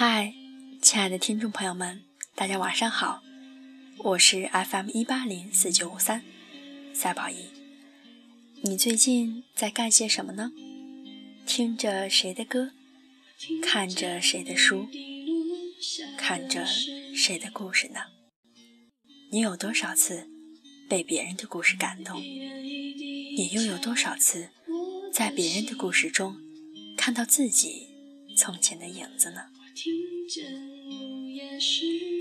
[0.00, 0.32] 嗨，
[0.80, 2.04] 亲爱的听众朋友们，
[2.36, 3.20] 大家晚上好，
[3.96, 6.22] 我是 FM 一八零四九五三
[6.94, 7.46] 赛宝仪。
[8.62, 10.52] 你最近在干些什么呢？
[11.44, 12.70] 听着谁的歌？
[13.60, 14.86] 看着谁的书？
[16.16, 17.98] 看着谁的故事呢？
[19.32, 20.28] 你有多少次
[20.88, 22.22] 被别人的故事感动？
[22.22, 24.50] 你又有多少次
[25.12, 26.36] 在别人的故事中
[26.96, 27.88] 看到自己
[28.36, 29.46] 从前的影子呢？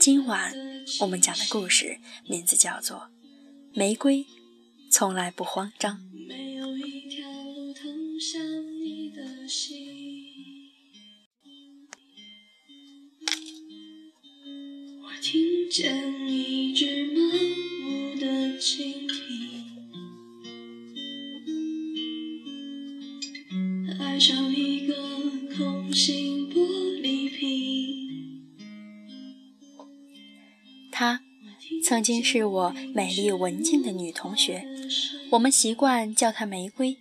[0.00, 0.52] 今晚
[0.98, 2.96] 我们讲的故事名字叫做
[3.74, 4.26] 《玫瑰
[4.90, 5.96] 从来不慌张》。
[15.02, 17.20] 我听见一只盲
[17.84, 19.20] 目的蜻蜓，
[24.00, 24.73] 爱上一
[31.94, 34.66] 曾经是我美丽文静的女同学，
[35.30, 36.96] 我们习惯叫她玫瑰。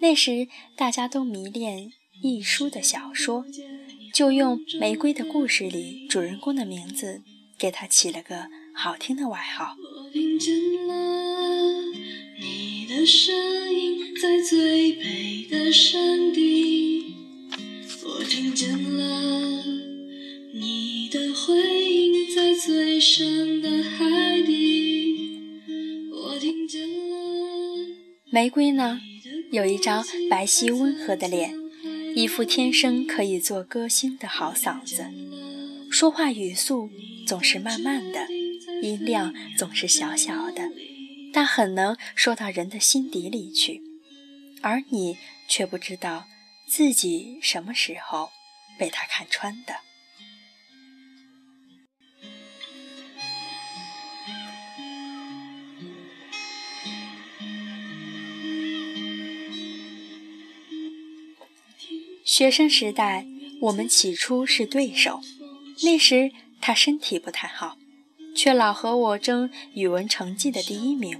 [0.00, 3.44] 那时大家都迷恋亦舒的小说，
[4.14, 7.20] 就用《玫瑰的故事》里主人公的名字
[7.58, 9.76] 给她起了个好听的外号。
[9.78, 10.54] 我听见
[10.86, 11.82] 了
[12.40, 13.34] 你的声
[13.74, 17.14] 音在最北的山顶，
[18.06, 19.43] 我听见了
[23.04, 25.28] 深的海底，
[26.10, 26.88] 我听见
[28.30, 28.98] 玫瑰呢，
[29.52, 31.54] 有一张白皙温和的脸，
[32.16, 35.04] 一副天生可以做歌星的好嗓子，
[35.90, 36.88] 说话语速
[37.26, 38.26] 总是慢慢的，
[38.80, 40.70] 音量总是小小的，
[41.30, 43.82] 但很能说到人的心底里去。
[44.62, 46.24] 而你却不知道
[46.66, 48.30] 自己什么时候
[48.78, 49.74] 被他看穿的。
[62.24, 63.26] 学生时代，
[63.60, 65.20] 我们起初是对手。
[65.82, 67.76] 那时他身体不太好，
[68.34, 71.18] 却老和我争语文成绩的第一名。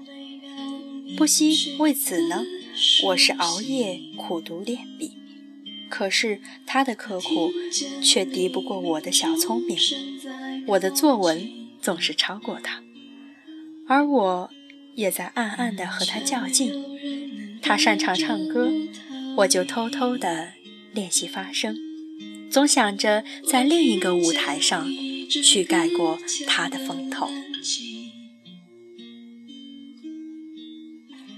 [1.15, 2.43] 不惜为此呢，
[3.05, 5.13] 我是熬夜苦读练笔。
[5.91, 7.53] 可是他的刻苦
[8.03, 9.77] 却敌不过我的小聪明，
[10.69, 11.47] 我的作文
[11.83, 12.83] 总是超过他，
[13.87, 14.51] 而我
[14.95, 16.83] 也在暗暗地和他较劲。
[17.61, 18.73] 他擅长唱歌，
[19.37, 20.55] 我就偷偷地。
[20.95, 21.77] 练习发声，
[22.49, 24.89] 总想着在另一个舞台上
[25.29, 27.29] 去盖过他的风头。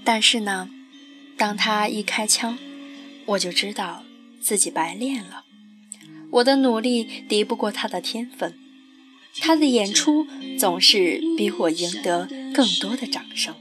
[0.03, 0.69] 但是呢，
[1.35, 2.57] 当他一开腔，
[3.25, 4.03] 我就知道
[4.39, 5.43] 自己白练了。
[6.29, 8.53] 我的努力敌不过他的天分，
[9.39, 10.27] 他的演出
[10.59, 13.55] 总是比我赢得更多的掌声。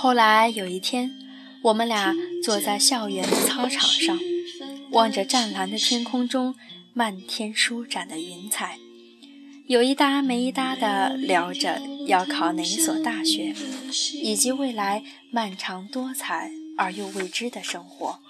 [0.00, 1.10] 后来有一天，
[1.60, 4.16] 我们俩坐在校园的操场上，
[4.92, 6.54] 望着湛蓝的天空中
[6.94, 8.78] 漫天舒展的云彩，
[9.66, 13.52] 有一搭没一搭的聊着要考哪一所大学，
[14.22, 18.20] 以及未来漫长多彩而又未知的生活。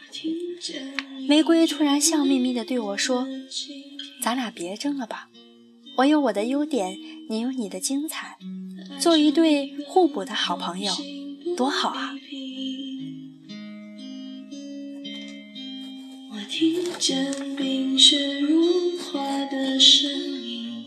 [1.29, 3.29] 玫瑰突然笑眯眯地对我说
[4.25, 5.29] ：“咱俩别争了吧。”
[5.99, 6.97] 我有我的优点，
[7.29, 8.39] 你有你的精彩，
[8.99, 10.93] 做一对互补的好朋友，
[11.59, 12.15] 多好啊！
[16.31, 20.85] 我听见冰雪融化的声音，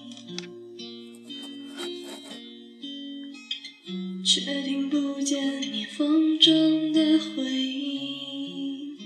[4.23, 8.97] 却听不见你风中的回音。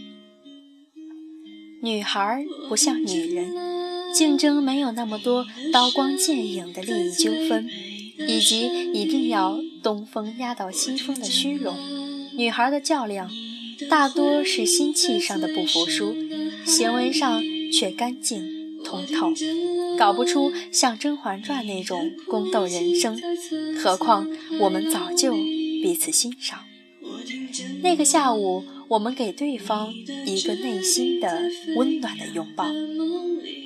[1.81, 3.55] 女孩不像女人。
[4.13, 7.67] 竞争没有那么多刀光剑影的利益纠纷，
[8.29, 11.77] 以及一定要东风压倒西风的虚荣。
[12.35, 13.29] 女孩的较量，
[13.87, 16.15] 大多是心气上的不服输，
[16.65, 19.31] 行为上却干净通透，
[19.95, 23.21] 搞不出像《甄嬛传》那种宫斗人生。
[23.77, 24.27] 何况
[24.59, 26.65] 我们早就彼此欣赏。
[27.83, 29.93] 那个下午，我们给对方
[30.25, 31.43] 一个内心的
[31.75, 32.73] 温暖的拥抱。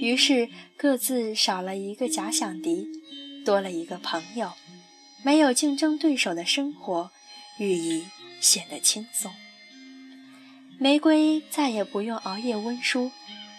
[0.01, 2.89] 于是各自少了一个假想敌，
[3.45, 4.49] 多了一个朋友，
[5.23, 7.11] 没有竞争对手的生活
[7.57, 8.05] 日益
[8.39, 9.31] 显得轻松。
[10.77, 13.11] 玫瑰再也不用熬夜温书，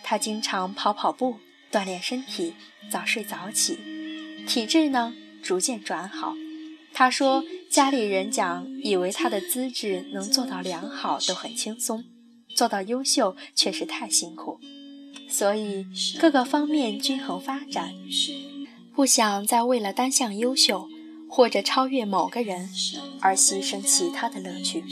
[0.03, 1.37] 她经常跑跑步，
[1.71, 2.55] 锻炼身体，
[2.91, 3.79] 早睡早起，
[4.47, 6.35] 体质呢逐渐转好。
[6.93, 12.05] 他说，家里人讲，以为他的资质能做到良好都很轻松，
[12.57, 14.59] 做到优秀却是太辛苦，
[15.29, 15.87] 所以
[16.19, 17.95] 各个方面均衡发展，
[18.93, 20.90] 不想再为了单项优秀
[21.31, 22.69] 或者超越某个人
[23.21, 24.85] 而牺牲其他的乐趣。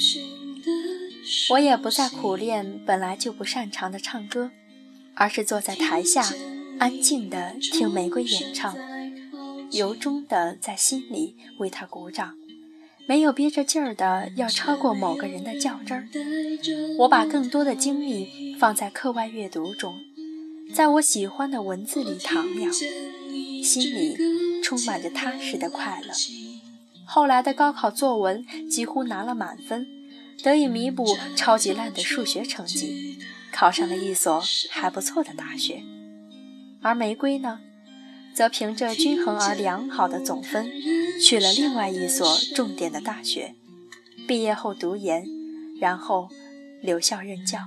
[1.51, 4.51] 我也不再苦练本来就不擅长的唱歌，
[5.15, 6.25] 而是坐在台下，
[6.79, 8.75] 安静地听玫瑰演唱，
[9.73, 12.35] 由衷地在心里为他鼓掌，
[13.07, 16.09] 没有憋着劲儿的要超过某个人的较真儿。
[17.01, 20.01] 我把更多的精力放在课外阅读中，
[20.73, 22.73] 在我喜欢的文字里徜徉，
[23.63, 24.17] 心里
[24.69, 26.13] 充满着踏实的快乐。
[27.07, 29.87] 后来的高考作文几乎拿了满分。
[30.43, 33.19] 得以弥补超级烂的数学成绩，
[33.51, 35.83] 考上了一所还不错的大学。
[36.81, 37.59] 而玫瑰呢，
[38.33, 40.71] 则凭着均衡而良好的总分，
[41.21, 43.57] 去了另外一所重点的大学，
[44.29, 45.27] 毕业后读研，
[45.81, 46.29] 然后
[46.83, 47.59] 留校任教。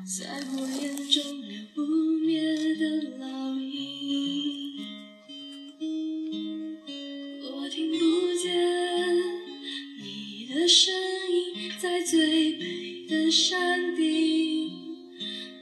[13.31, 14.69] 的山顶，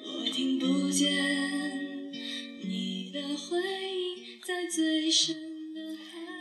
[0.04, 1.08] 我听不见
[2.64, 3.62] 你的回
[3.94, 5.36] 忆，在最深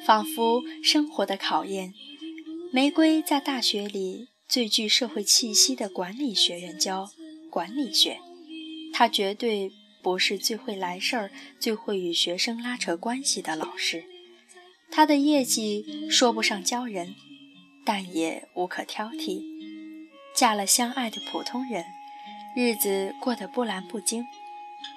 [0.06, 1.92] 仿佛生活的考验，
[2.72, 7.10] 玫瑰在大学里最具社会气息的管理学院教
[7.50, 8.20] 管理学，
[8.94, 9.70] 他绝对
[10.02, 11.30] 不是最会来事儿、
[11.60, 14.02] 最会与学生拉扯关系的老师。
[14.90, 17.14] 他的业绩说不上骄人，
[17.84, 19.57] 但也无可挑剔。
[20.38, 21.84] 嫁了相爱的普通人，
[22.54, 24.24] 日子过得不澜不惊。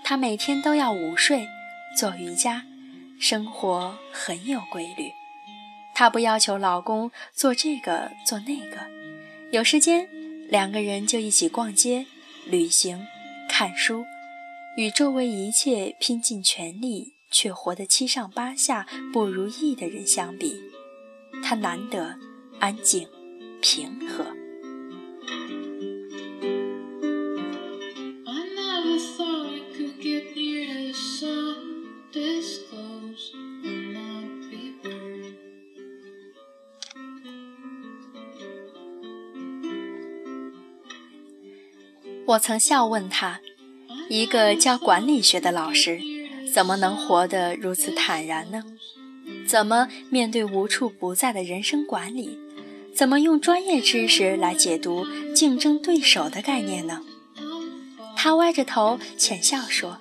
[0.04, 1.48] 她每天都要午睡、
[1.98, 2.62] 做瑜伽。
[3.20, 5.12] 生活很有规律，
[5.96, 8.86] 她不要求老公做这个做那个，
[9.52, 10.08] 有时间
[10.48, 12.06] 两个人就一起逛街、
[12.46, 13.08] 旅行、
[13.50, 14.06] 看书。
[14.78, 20.62] 与周围一切拼尽全力却活得七上八下、不如意的人相比，
[21.44, 22.20] 她难得
[22.60, 23.10] 安静、
[23.60, 24.40] 平和。
[42.28, 43.42] 我曾笑问他
[44.08, 46.00] ：“一个教管理学的老师，
[46.54, 48.64] 怎么能活得如此坦然呢？
[49.48, 52.38] 怎么面对无处不在的人生管理？
[52.96, 57.02] 怎么用专业知识来解读竞争对手的概念呢？”
[58.16, 59.98] 他歪着头浅笑说：“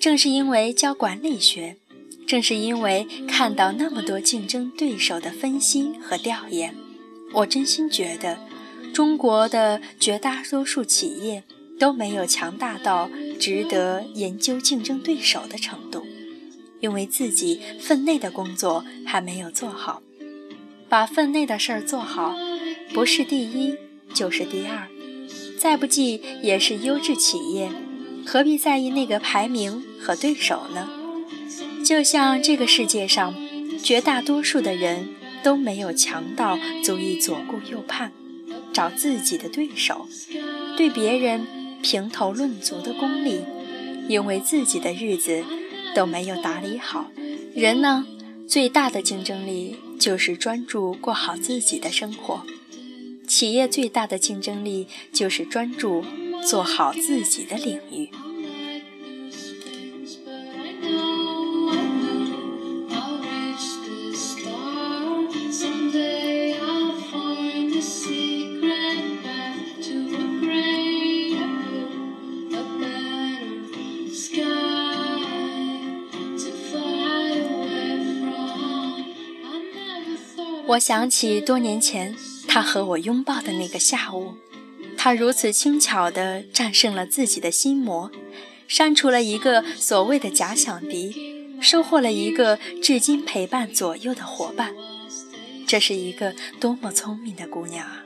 [0.00, 1.76] 正是因为教管理学，
[2.26, 6.74] 正是因为看到那么多竞争对手的分析和调研，
[7.32, 8.38] 我真心觉得。”
[8.94, 11.42] 中国的绝大多数企业
[11.80, 13.10] 都没有强大到
[13.40, 16.06] 值得研究竞争对手的程度，
[16.78, 20.00] 因为自己分内的工作还没有做好。
[20.88, 22.36] 把分内的事儿做好，
[22.92, 23.74] 不是第一
[24.14, 24.86] 就是第二，
[25.58, 27.72] 再不济也是优质企业，
[28.24, 30.88] 何必在意那个排名和对手呢？
[31.84, 33.34] 就像这个世界上
[33.82, 35.08] 绝大多数的人
[35.42, 38.12] 都没有强到足以左顾右盼。
[38.74, 40.06] 找自己的对手，
[40.76, 41.46] 对别人
[41.80, 43.40] 评头论足的功力，
[44.08, 45.44] 因为自己的日子
[45.94, 47.06] 都没有打理好。
[47.54, 48.04] 人呢，
[48.48, 52.40] 最大的竞争力就是专注过好自己的生活；
[53.28, 56.04] 企业最大的竞争力就是专注
[56.44, 58.10] 做好自己的领域。
[80.74, 82.16] 我想起多年前
[82.48, 84.34] 他和我拥抱的那个下午，
[84.96, 88.10] 他如此轻巧地战胜了自己的心魔，
[88.66, 91.14] 删除了一个所谓的假想敌，
[91.60, 94.74] 收获了一个至今陪伴左右的伙伴。
[95.66, 98.04] 这是一个多么聪明的姑娘啊！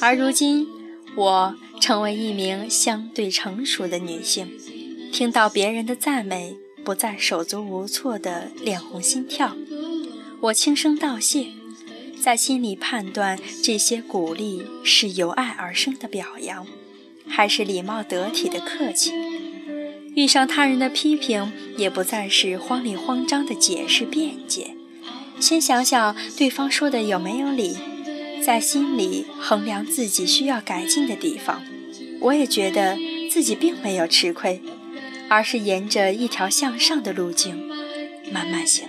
[0.00, 0.66] 而如今，
[1.14, 4.50] 我成为一名相对成熟的女性，
[5.12, 9.54] 听到别人的赞美，不再手足无措地脸红心跳。
[10.40, 11.48] 我轻声道谢，
[12.22, 16.64] 在心里判断这些鼓励是由爱而生的表扬，
[17.26, 19.12] 还是礼貌得体的客气。
[20.14, 24.76] 遇上他人的批评，也不再是慌里慌张的解释辩解，
[25.40, 27.76] 先想想对方说的有没有理，
[28.40, 31.64] 在心里衡量自己需要改进的地方。
[32.20, 32.96] 我也觉得
[33.28, 34.62] 自己并没有吃亏，
[35.28, 37.68] 而是沿着一条向上的路径
[38.32, 38.88] 慢慢行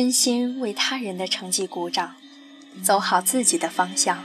[0.00, 2.14] 真心为他人的成绩鼓掌，
[2.84, 4.24] 走好自己的方向，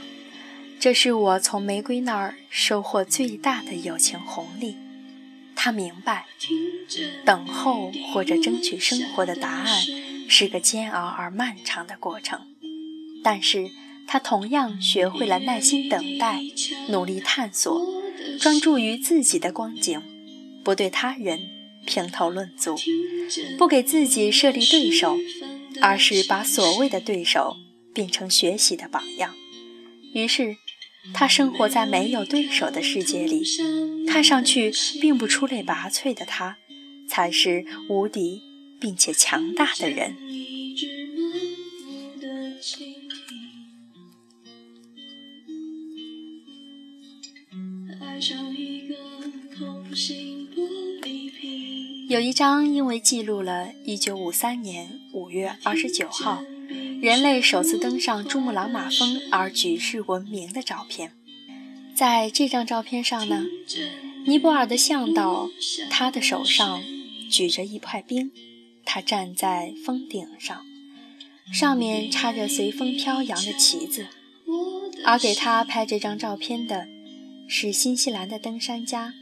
[0.78, 4.76] 这是我从玫瑰那儿收获最大的友情红利。
[5.56, 6.26] 他明白，
[7.24, 9.82] 等候或者争取生活的答案
[10.28, 12.42] 是个煎熬而漫长的过程，
[13.24, 13.72] 但是
[14.06, 16.40] 他同样学会了耐心等待，
[16.86, 17.84] 努力探索，
[18.38, 20.00] 专注于自己的光景，
[20.62, 21.40] 不对他人
[21.84, 22.76] 评头论足，
[23.58, 25.18] 不给自己设立对手。
[25.80, 27.56] 而是把所谓的对手
[27.92, 29.34] 变成学习的榜样，
[30.14, 30.56] 于是
[31.12, 33.42] 他生活在没有对手的世界里。
[34.06, 36.56] 看上去并不出类拔萃的他，
[37.08, 38.42] 才是无敌
[38.80, 40.16] 并且强大的人。
[52.14, 56.44] 有一张因为记录了1953年5月29号
[57.02, 61.10] 人类首次登上珠穆朗玛峰而举世闻名的照片。
[61.92, 63.44] 在这张照片上呢，
[64.26, 65.48] 尼泊尔的向导，
[65.90, 66.84] 他的手上
[67.28, 68.30] 举着一块冰，
[68.84, 70.64] 他站在峰顶上，
[71.52, 74.06] 上面插着随风飘扬的旗子。
[75.04, 76.86] 而给他拍这张照片的
[77.48, 79.12] 是新西兰的登山家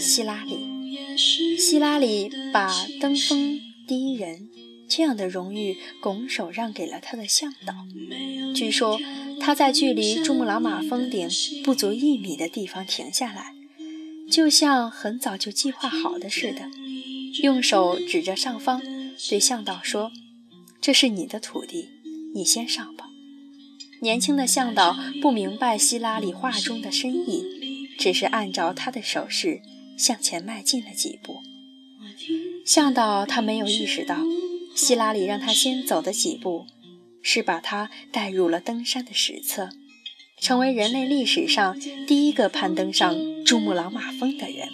[0.00, 0.81] 希拉里。
[1.16, 2.70] 希拉里把
[3.00, 4.48] 登峰第一人
[4.88, 7.74] 这样的荣誉拱手让给了他的向导。
[8.54, 9.00] 据说
[9.40, 11.28] 他在距离珠穆朗玛峰顶
[11.64, 13.54] 不足一米的地方停下来，
[14.30, 16.70] 就像很早就计划好的似的，
[17.42, 18.82] 用手指着上方，
[19.28, 20.12] 对向导说
[20.80, 21.88] ：“这是你的土地，
[22.34, 23.06] 你先上吧。”
[24.00, 29.62] 年轻的向导不明白希拉里话中的深意，只是按照他的手势。
[29.96, 31.40] 向前迈进了几步，
[32.64, 34.18] 向导他没有意识到，
[34.74, 36.66] 希拉里让他先走的几步，
[37.22, 39.70] 是把他带入了登山的史册，
[40.40, 44.68] 成为人类历史上第一个攀登上珠穆朗玛峰的人。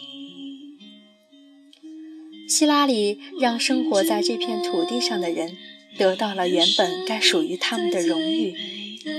[2.49, 5.57] 希拉里让生活在这片土地上的人
[5.99, 8.55] 得到了原本该属于他们的荣誉，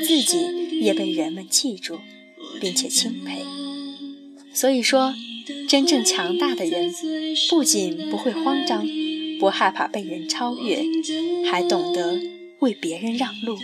[0.03, 1.99] 自己也被人们记住，
[2.59, 3.43] 并且钦佩。
[4.53, 5.13] 所以说。
[5.69, 6.91] 真正强大的人，
[7.47, 8.87] 不仅不会慌张，
[9.39, 10.83] 不害怕被人超越，
[11.47, 12.19] 还懂得
[12.57, 13.55] 为别人让路。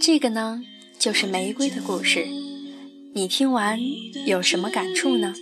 [0.00, 0.64] 这个呢，
[0.98, 2.26] 就是玫瑰的故事。
[3.12, 3.78] 你听完
[4.24, 5.34] 有什么感触呢？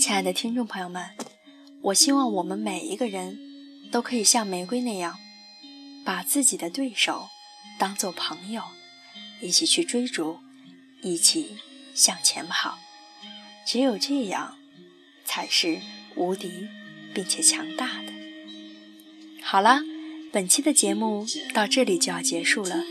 [0.00, 1.02] 亲爱的听众朋友们，
[1.82, 3.36] 我希望我们每一个人
[3.90, 5.16] 都可以像玫瑰那样，
[6.04, 7.26] 把自己的对手
[7.80, 8.62] 当做朋友。
[9.40, 10.38] 一起去追逐，
[11.02, 11.56] 一起
[11.94, 12.78] 向前跑，
[13.66, 14.56] 只有这样，
[15.24, 15.80] 才是
[16.16, 16.68] 无敌
[17.14, 18.12] 并且强大的。
[19.42, 19.80] 好了，
[20.30, 22.84] 本期的节目到这里就要结束了。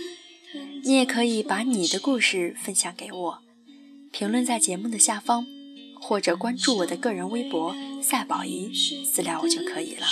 [0.83, 3.41] 你也可以把你的故事分享给我，
[4.11, 5.45] 评论在节目的下方，
[5.99, 8.73] 或者关注我的个人微博“赛宝仪”，
[9.05, 10.07] 私聊我就可以了。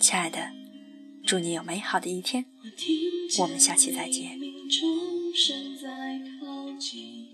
[0.00, 0.50] 亲爱的，
[1.24, 2.46] 祝你有美好的一天，
[3.38, 4.41] 我们下期再见。
[4.72, 7.28] 钟声在靠近，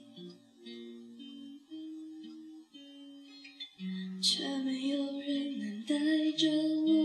[4.21, 5.95] 却没有人能带
[6.33, 6.98] 着我。